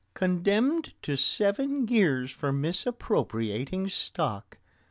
[0.15, 4.57] Condemned to seven years for misappropriating stock!!!